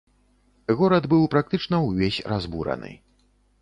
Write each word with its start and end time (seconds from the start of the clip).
Горад 0.79 1.03
быў 1.13 1.29
практычна 1.35 1.83
ўвесь 1.87 2.21
разбураны. 2.35 2.91